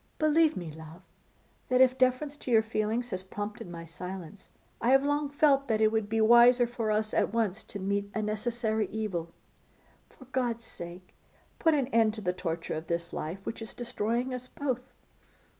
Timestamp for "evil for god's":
8.87-10.65